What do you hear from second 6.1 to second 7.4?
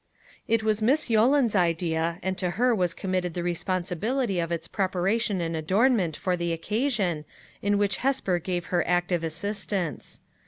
for the occasion,